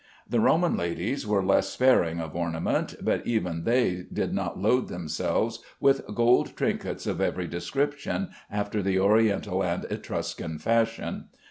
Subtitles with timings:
[0.27, 5.59] The Roman ladies were less sparing of ornament, but even they did not load themselves
[5.79, 11.25] with gold trinkets of every description after the Oriental and Etruscan fashion.